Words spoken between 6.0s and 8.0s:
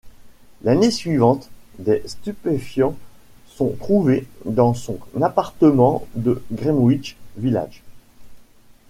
de Greenwich Village.